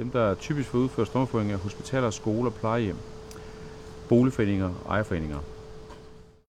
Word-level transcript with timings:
Dem, 0.00 0.10
der 0.10 0.34
typisk 0.34 0.68
får 0.68 0.78
udført 0.78 1.06
stormflodsforeninger, 1.06 1.56
er 1.56 1.62
hospitaler, 1.62 2.10
skoler, 2.10 2.50
plejehjem, 2.50 2.96
boligforeninger 4.08 4.74
og 4.84 4.92
ejerforeninger. 4.94 5.38